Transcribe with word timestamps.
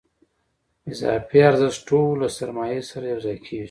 اضافي 0.91 1.39
ارزښت 1.49 1.79
ټول 1.89 2.09
له 2.21 2.27
سرمایې 2.37 2.81
سره 2.91 3.05
یوځای 3.13 3.37
کېږي 3.45 3.59